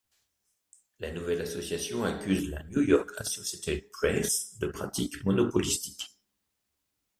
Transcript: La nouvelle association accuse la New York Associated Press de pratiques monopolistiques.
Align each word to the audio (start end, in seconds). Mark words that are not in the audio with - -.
La 0.99 1.11
nouvelle 1.11 1.41
association 1.41 2.03
accuse 2.03 2.49
la 2.49 2.63
New 2.63 2.81
York 2.81 3.11
Associated 3.19 3.91
Press 3.91 4.57
de 4.57 4.65
pratiques 4.65 5.23
monopolistiques. 5.25 6.17